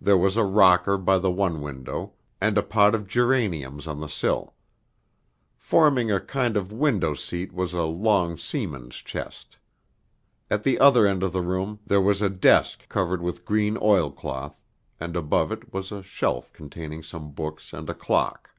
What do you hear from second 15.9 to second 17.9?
a shelf containing some books and